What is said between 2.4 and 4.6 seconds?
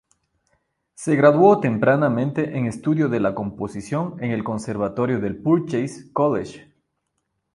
en estudio de la composición en el